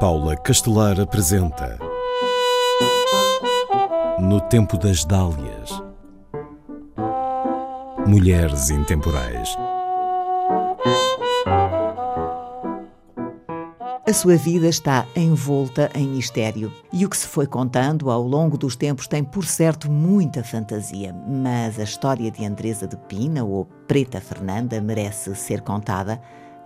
Paula 0.00 0.34
Castelar 0.34 0.98
apresenta 0.98 1.78
No 4.18 4.40
Tempo 4.40 4.78
das 4.78 5.04
Dálias 5.04 5.70
Mulheres 8.06 8.70
Intemporais 8.70 9.54
A 14.08 14.12
sua 14.14 14.36
vida 14.36 14.68
está 14.68 15.06
envolta 15.14 15.90
em 15.94 16.08
mistério 16.08 16.72
e 16.90 17.04
o 17.04 17.10
que 17.10 17.16
se 17.18 17.26
foi 17.26 17.46
contando 17.46 18.10
ao 18.10 18.22
longo 18.22 18.56
dos 18.56 18.74
tempos 18.74 19.06
tem, 19.06 19.22
por 19.22 19.44
certo, 19.44 19.90
muita 19.90 20.42
fantasia. 20.42 21.14
Mas 21.28 21.78
a 21.78 21.82
história 21.82 22.30
de 22.30 22.42
Andresa 22.46 22.88
de 22.88 22.96
Pina, 22.96 23.44
ou 23.44 23.66
Preta 23.86 24.18
Fernanda, 24.18 24.80
merece 24.80 25.34
ser 25.36 25.60
contada, 25.60 26.18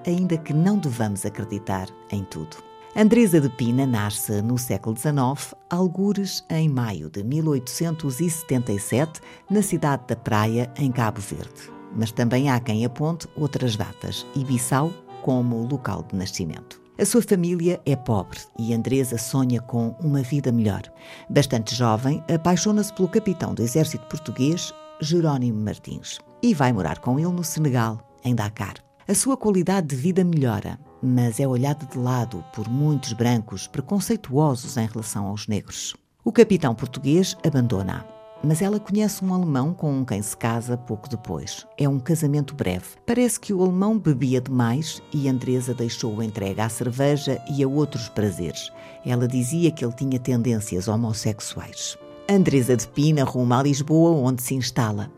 ainda 0.07 0.39
que 0.39 0.55
não 0.55 0.79
devamos 0.79 1.27
acreditar 1.27 1.89
em 2.13 2.23
tudo. 2.23 2.74
Andresa 2.97 3.41
de 3.41 3.49
Pina 3.49 3.85
nasce 3.85 4.41
no 4.41 4.57
século 4.57 4.97
XIX, 4.97 5.53
algures 5.69 6.45
em 6.49 6.69
maio 6.69 7.11
de 7.11 7.25
1877, 7.25 9.21
na 9.51 9.63
cidade 9.63 10.05
da 10.07 10.15
Praia, 10.15 10.73
em 10.77 10.93
Cabo 10.93 11.21
Verde. 11.21 11.73
Mas 11.97 12.13
também 12.13 12.49
há 12.49 12.61
quem 12.61 12.85
aponte 12.85 13.27
outras 13.37 13.75
datas, 13.75 14.25
Ibiçal 14.37 14.93
como 15.23 15.67
local 15.67 16.05
de 16.09 16.15
nascimento. 16.15 16.81
A 16.97 17.05
sua 17.05 17.21
família 17.21 17.81
é 17.85 17.97
pobre 17.97 18.39
e 18.57 18.73
Andresa 18.73 19.19
sonha 19.19 19.61
com 19.61 19.97
uma 20.01 20.23
vida 20.23 20.53
melhor. 20.53 20.83
Bastante 21.29 21.75
jovem, 21.75 22.23
apaixona-se 22.33 22.93
pelo 22.93 23.09
capitão 23.09 23.55
do 23.55 23.63
exército 23.63 24.07
português, 24.07 24.73
Jerónimo 25.01 25.61
Martins, 25.61 26.21
e 26.41 26.55
vai 26.55 26.73
morar 26.73 27.01
com 27.01 27.19
ele 27.19 27.33
no 27.33 27.43
Senegal, 27.43 27.99
em 28.25 28.37
Dakar. 28.37 28.75
A 29.09 29.15
sua 29.15 29.37
qualidade 29.37 29.89
de 29.89 29.97
vida 29.97 30.23
melhora, 30.23 30.79
mas 31.05 31.39
é 31.39 31.47
olhada 31.47 31.85
de 31.87 31.99
lado 31.99 32.45
por 32.55 32.69
muitos 32.69 33.13
brancos 33.13 33.67
preconceituosos 33.67 34.77
em 34.77 34.87
relação 34.87 35.27
aos 35.27 35.47
negros. 35.47 35.95
O 36.25 36.33
capitão 36.33 36.75
português 36.75 37.37
abandona-a 37.45 38.15
mas 38.45 38.61
ela 38.61 38.79
conhece 38.79 39.25
um 39.25 39.33
alemão 39.33 39.73
com 39.73 40.05
quem 40.05 40.21
se 40.21 40.37
casa 40.37 40.77
pouco 40.77 41.09
depois. 41.09 41.67
É 41.79 41.89
um 41.89 41.99
casamento 41.99 42.55
breve. 42.55 42.85
Parece 43.07 43.41
que 43.41 43.53
o 43.53 43.63
alemão 43.63 43.99
bebia 43.99 44.41
demais 44.41 45.03
e 45.13 45.29
Andresa 45.29 45.75
deixou-o 45.75 46.23
entregue 46.23 46.61
à 46.61 46.69
cerveja 46.69 47.43
e 47.51 47.65
a 47.65 47.69
outros 47.69 48.09
prazeres. 48.09 48.71
Ela 49.05 49.27
dizia 49.27 49.71
que 49.71 49.85
ele 49.85 49.95
tinha 49.95 50.19
tendências 50.19 50.89
homossexuais. 50.89 51.97
Andresa 52.29 52.77
de 52.77 52.87
Pina 52.89 53.25
rumo 53.25 53.55
a 53.55 53.63
Lisboa, 53.63 54.11
onde 54.11 54.43
se 54.43 54.55
instala. 54.55 55.11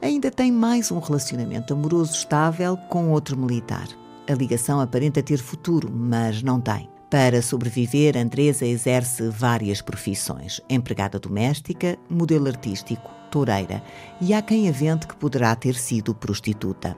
Ainda 0.00 0.30
tem 0.30 0.52
mais 0.52 0.92
um 0.92 1.00
relacionamento 1.00 1.72
amoroso 1.72 2.12
estável 2.12 2.76
com 2.88 3.10
outro 3.10 3.36
militar. 3.36 3.88
A 4.28 4.34
ligação 4.34 4.78
aparenta 4.78 5.22
ter 5.22 5.38
futuro, 5.38 5.90
mas 5.90 6.42
não 6.42 6.60
tem. 6.60 6.86
Para 7.10 7.40
sobreviver, 7.40 8.14
Andresa 8.14 8.66
exerce 8.66 9.26
várias 9.30 9.80
profissões: 9.80 10.60
empregada 10.68 11.18
doméstica, 11.18 11.98
modelo 12.10 12.46
artístico, 12.46 13.10
toureira 13.30 13.82
e 14.20 14.34
há 14.34 14.42
quem 14.42 14.68
avente 14.68 15.06
que 15.06 15.16
poderá 15.16 15.56
ter 15.56 15.74
sido 15.74 16.14
prostituta. 16.14 16.94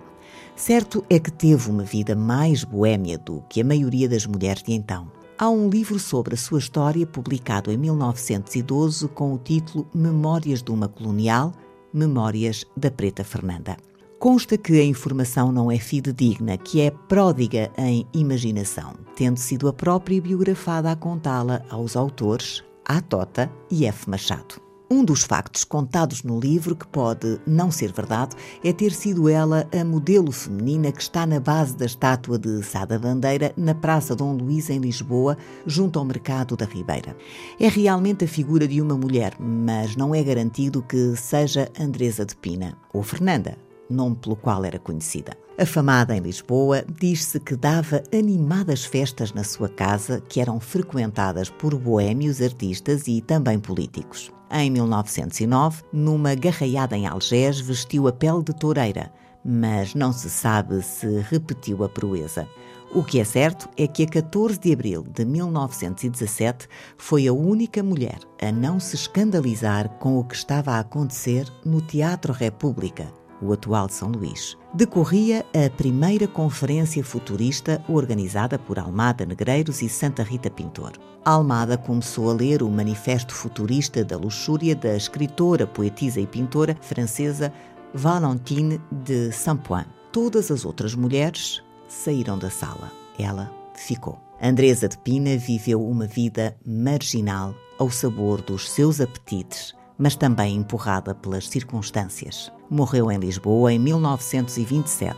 Certo 0.56 1.04
é 1.08 1.20
que 1.20 1.30
teve 1.30 1.70
uma 1.70 1.84
vida 1.84 2.16
mais 2.16 2.64
boêmia 2.64 3.16
do 3.16 3.42
que 3.48 3.60
a 3.60 3.64
maioria 3.64 4.08
das 4.08 4.26
mulheres 4.26 4.64
de 4.64 4.72
então. 4.72 5.10
Há 5.38 5.48
um 5.48 5.70
livro 5.70 5.98
sobre 6.00 6.34
a 6.34 6.36
sua 6.36 6.58
história 6.58 7.06
publicado 7.06 7.70
em 7.70 7.76
1912 7.76 9.08
com 9.08 9.32
o 9.32 9.38
título 9.38 9.88
Memórias 9.94 10.62
de 10.62 10.70
uma 10.72 10.88
Colonial, 10.88 11.52
Memórias 11.94 12.66
da 12.76 12.90
Preta 12.90 13.22
Fernanda. 13.22 13.76
Consta 14.20 14.58
que 14.58 14.78
a 14.78 14.84
informação 14.84 15.50
não 15.50 15.72
é 15.72 15.78
fidedigna, 15.78 16.58
que 16.58 16.82
é 16.82 16.90
pródiga 16.90 17.72
em 17.78 18.06
imaginação, 18.12 18.92
tendo 19.16 19.38
sido 19.38 19.66
a 19.66 19.72
própria 19.72 20.20
biografada 20.20 20.92
a 20.92 20.94
contá-la 20.94 21.62
aos 21.70 21.96
autores 21.96 22.62
A. 22.84 23.00
Tota 23.00 23.50
e 23.70 23.86
F. 23.86 24.10
Machado. 24.10 24.60
Um 24.90 25.02
dos 25.02 25.22
factos 25.22 25.64
contados 25.64 26.22
no 26.22 26.38
livro 26.38 26.76
que 26.76 26.86
pode 26.86 27.40
não 27.46 27.70
ser 27.70 27.92
verdade 27.92 28.36
é 28.62 28.74
ter 28.74 28.92
sido 28.92 29.26
ela 29.26 29.66
a 29.72 29.82
modelo 29.82 30.30
feminina 30.30 30.92
que 30.92 31.00
está 31.00 31.24
na 31.24 31.40
base 31.40 31.74
da 31.74 31.86
estátua 31.86 32.38
de 32.38 32.62
Sada 32.62 32.98
Bandeira 32.98 33.54
na 33.56 33.74
Praça 33.74 34.14
Dom 34.14 34.34
Luís 34.34 34.68
em 34.68 34.80
Lisboa, 34.80 35.38
junto 35.64 35.98
ao 35.98 36.04
Mercado 36.04 36.58
da 36.58 36.66
Ribeira. 36.66 37.16
É 37.58 37.68
realmente 37.68 38.26
a 38.26 38.28
figura 38.28 38.68
de 38.68 38.82
uma 38.82 38.98
mulher, 38.98 39.34
mas 39.40 39.96
não 39.96 40.14
é 40.14 40.22
garantido 40.22 40.82
que 40.82 41.16
seja 41.16 41.70
Andresa 41.80 42.26
de 42.26 42.36
Pina 42.36 42.76
ou 42.92 43.02
Fernanda, 43.02 43.56
nome 43.90 44.16
pelo 44.16 44.36
qual 44.36 44.64
era 44.64 44.78
conhecida. 44.78 45.36
Afamada 45.58 46.16
em 46.16 46.20
Lisboa, 46.20 46.84
diz-se 46.98 47.38
que 47.38 47.54
dava 47.54 48.02
animadas 48.16 48.84
festas 48.84 49.32
na 49.32 49.44
sua 49.44 49.68
casa 49.68 50.20
que 50.20 50.40
eram 50.40 50.58
frequentadas 50.58 51.50
por 51.50 51.76
boêmios, 51.76 52.40
artistas 52.40 53.06
e 53.06 53.20
também 53.20 53.58
políticos. 53.58 54.32
Em 54.50 54.70
1909, 54.70 55.82
numa 55.92 56.34
garraiada 56.34 56.96
em 56.96 57.06
Algés, 57.06 57.60
vestiu 57.60 58.08
a 58.08 58.12
pele 58.12 58.42
de 58.42 58.54
toureira, 58.54 59.12
mas 59.44 59.94
não 59.94 60.12
se 60.12 60.30
sabe 60.30 60.82
se 60.82 61.20
repetiu 61.20 61.84
a 61.84 61.88
proeza. 61.88 62.48
O 62.92 63.04
que 63.04 63.20
é 63.20 63.24
certo 63.24 63.68
é 63.76 63.86
que 63.86 64.02
a 64.02 64.06
14 64.08 64.58
de 64.58 64.72
abril 64.72 65.04
de 65.04 65.24
1917 65.24 66.66
foi 66.98 67.28
a 67.28 67.32
única 67.32 67.84
mulher 67.84 68.18
a 68.42 68.50
não 68.50 68.80
se 68.80 68.96
escandalizar 68.96 69.88
com 70.00 70.18
o 70.18 70.24
que 70.24 70.34
estava 70.34 70.72
a 70.72 70.80
acontecer 70.80 71.46
no 71.64 71.80
Teatro 71.80 72.32
República, 72.32 73.06
o 73.42 73.52
atual 73.52 73.88
São 73.88 74.10
Luís, 74.10 74.56
decorria 74.72 75.44
a 75.54 75.70
primeira 75.70 76.26
conferência 76.28 77.02
futurista 77.02 77.82
organizada 77.88 78.58
por 78.58 78.78
Almada 78.78 79.24
Negreiros 79.24 79.82
e 79.82 79.88
Santa 79.88 80.22
Rita 80.22 80.50
Pintor. 80.50 80.92
Almada 81.24 81.76
começou 81.76 82.30
a 82.30 82.34
ler 82.34 82.62
o 82.62 82.70
Manifesto 82.70 83.34
Futurista 83.34 84.04
da 84.04 84.16
Luxúria 84.16 84.74
da 84.74 84.96
escritora, 84.96 85.66
poetisa 85.66 86.20
e 86.20 86.26
pintora 86.26 86.76
francesa 86.80 87.52
Valentine 87.92 88.80
de 88.90 89.32
Saint-Point. 89.32 89.88
Todas 90.12 90.50
as 90.50 90.64
outras 90.64 90.94
mulheres 90.94 91.62
saíram 91.88 92.38
da 92.38 92.50
sala. 92.50 92.90
Ela 93.18 93.52
ficou. 93.74 94.18
Andresa 94.42 94.88
de 94.88 94.96
Pina 94.98 95.36
viveu 95.36 95.86
uma 95.86 96.06
vida 96.06 96.56
marginal 96.64 97.54
ao 97.78 97.90
sabor 97.90 98.40
dos 98.40 98.70
seus 98.70 99.00
apetites 99.00 99.74
mas 100.00 100.16
também 100.16 100.56
empurrada 100.56 101.14
pelas 101.14 101.46
circunstâncias. 101.46 102.50
Morreu 102.70 103.12
em 103.12 103.18
Lisboa 103.18 103.70
em 103.70 103.78
1927. 103.78 105.14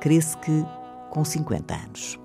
Crê-se 0.00 0.34
que 0.38 0.64
com 1.10 1.22
50 1.22 1.74
anos. 1.74 2.18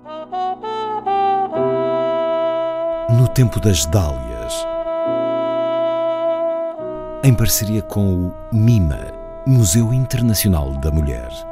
No 3.10 3.28
tempo 3.28 3.60
das 3.60 3.84
Dálias, 3.84 4.54
em 7.22 7.34
parceria 7.34 7.82
com 7.82 8.28
o 8.28 8.34
MIMA, 8.50 9.12
Museu 9.46 9.92
Internacional 9.92 10.72
da 10.80 10.90
Mulher. 10.90 11.51